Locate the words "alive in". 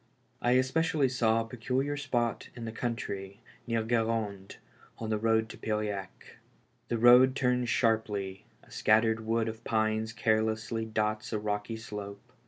3.99-4.47